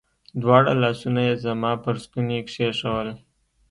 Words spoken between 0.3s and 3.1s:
دواړه لاسونه يې زما پر ستوني کښېښوول.